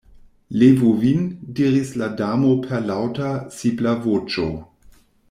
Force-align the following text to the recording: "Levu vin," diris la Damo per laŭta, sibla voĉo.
"Levu 0.61 0.93
vin," 1.01 1.27
diris 1.59 1.91
la 2.03 2.07
Damo 2.21 2.55
per 2.67 2.87
laŭta, 2.87 3.29
sibla 3.59 3.95
voĉo. 4.07 4.49